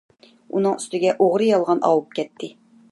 [0.59, 2.53] ئۈنىڭ ئۈستىگە ئوغرى- يالغان ئاۋۇپ كەتتى.